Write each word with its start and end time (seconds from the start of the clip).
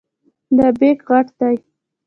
دا 0.57 0.67
بیک 0.79 0.99
غټ 1.09 1.27
دی. 1.39 1.55